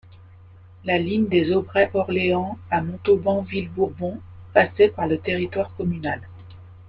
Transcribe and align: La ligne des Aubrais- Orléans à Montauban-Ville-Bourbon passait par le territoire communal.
La 0.83 0.97
ligne 0.97 1.27
des 1.27 1.51
Aubrais- 1.51 1.91
Orléans 1.93 2.57
à 2.71 2.81
Montauban-Ville-Bourbon 2.81 4.19
passait 4.51 4.87
par 4.89 5.05
le 5.05 5.19
territoire 5.19 5.75
communal. 5.75 6.21